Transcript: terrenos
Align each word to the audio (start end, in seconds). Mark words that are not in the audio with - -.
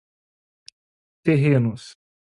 terrenos 1.23 1.85